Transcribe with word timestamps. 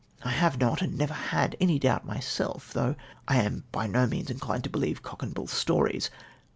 I 0.23 0.31
have 0.31 0.57
not, 0.59 0.81
and 0.81 0.97
never 0.97 1.13
liad, 1.13 1.53
any 1.59 1.77
doubt 1.77 2.07
myself, 2.07 2.73
though 2.73 2.95
I 3.27 3.37
am 3.39 3.65
by 3.71 3.85
no 3.85 4.07
means 4.07 4.31
inclined 4.31 4.63
to 4.63 4.69
believe 4.71 5.03
cock 5.03 5.21
and 5.21 5.31
bull 5.31 5.45
stories. 5.45 6.09